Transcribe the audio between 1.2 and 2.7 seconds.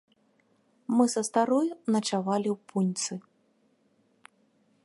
старою начавалі ў